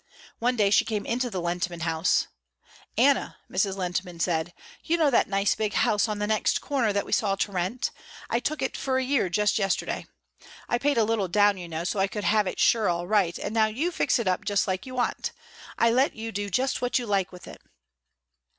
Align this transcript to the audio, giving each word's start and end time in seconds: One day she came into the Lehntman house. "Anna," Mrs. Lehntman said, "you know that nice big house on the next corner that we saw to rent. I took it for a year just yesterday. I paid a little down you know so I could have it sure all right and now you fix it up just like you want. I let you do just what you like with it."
One 0.39 0.55
day 0.55 0.71
she 0.71 0.83
came 0.83 1.05
into 1.05 1.29
the 1.29 1.39
Lehntman 1.39 1.81
house. 1.83 2.25
"Anna," 2.97 3.37
Mrs. 3.51 3.75
Lehntman 3.77 4.19
said, 4.19 4.51
"you 4.83 4.97
know 4.97 5.11
that 5.11 5.29
nice 5.29 5.53
big 5.53 5.73
house 5.73 6.07
on 6.07 6.17
the 6.17 6.25
next 6.25 6.59
corner 6.59 6.91
that 6.91 7.05
we 7.05 7.11
saw 7.11 7.35
to 7.35 7.51
rent. 7.51 7.91
I 8.27 8.39
took 8.39 8.63
it 8.63 8.75
for 8.75 8.97
a 8.97 9.03
year 9.03 9.29
just 9.29 9.59
yesterday. 9.59 10.07
I 10.67 10.79
paid 10.79 10.97
a 10.97 11.03
little 11.03 11.27
down 11.27 11.59
you 11.59 11.69
know 11.69 11.83
so 11.83 11.99
I 11.99 12.07
could 12.07 12.23
have 12.23 12.47
it 12.47 12.59
sure 12.59 12.89
all 12.89 13.05
right 13.05 13.37
and 13.37 13.53
now 13.53 13.67
you 13.67 13.91
fix 13.91 14.17
it 14.17 14.27
up 14.27 14.43
just 14.43 14.67
like 14.67 14.87
you 14.87 14.95
want. 14.95 15.33
I 15.77 15.91
let 15.91 16.15
you 16.15 16.31
do 16.31 16.49
just 16.49 16.81
what 16.81 16.97
you 16.97 17.05
like 17.05 17.31
with 17.31 17.47
it." 17.47 17.61